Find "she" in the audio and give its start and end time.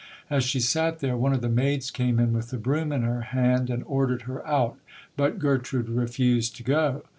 0.43-0.59